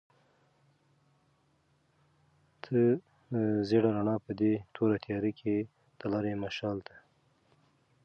[2.61, 2.83] تته
[3.67, 5.55] زېړه رڼا په دې توره تیاره کې
[5.99, 6.97] د لارې مشال دی.